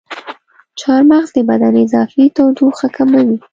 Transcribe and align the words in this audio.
چارمغز 0.79 1.29
د 1.35 1.39
بدن 1.49 1.73
اضافي 1.85 2.25
تودوخه 2.35 2.87
کموي. 2.95 3.37